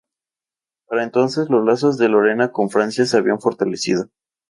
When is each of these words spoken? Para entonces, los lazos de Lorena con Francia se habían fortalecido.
Para 0.87 1.03
entonces, 1.03 1.51
los 1.51 1.63
lazos 1.63 1.99
de 1.99 2.09
Lorena 2.09 2.51
con 2.51 2.71
Francia 2.71 3.05
se 3.05 3.17
habían 3.17 3.39
fortalecido. 3.39 4.09